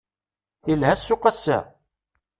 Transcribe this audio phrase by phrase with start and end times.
[0.69, 1.59] Yelha ssuq ass-a?